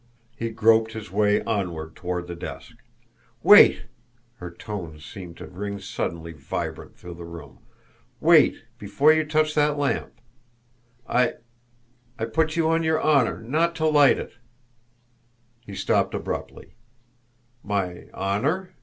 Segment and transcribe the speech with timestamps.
[0.35, 2.71] He groped his way onward toward the desk.
[3.43, 3.83] "WAIT!"
[4.37, 7.59] her tones seemed to ring suddenly vibrant through the room.
[8.19, 10.19] "Wait, before you touch that lamp!
[11.07, 11.35] I
[12.17, 14.37] I put you on your honour not to light it."
[15.67, 16.73] He stopped abruptly.
[17.63, 18.73] "My honour?"